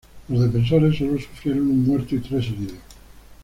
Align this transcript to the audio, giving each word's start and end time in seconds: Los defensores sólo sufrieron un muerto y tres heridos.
Los 0.29 0.41
defensores 0.41 0.97
sólo 0.97 1.19
sufrieron 1.19 1.67
un 1.69 1.85
muerto 1.85 2.15
y 2.15 2.19
tres 2.21 2.47
heridos. 2.47 2.73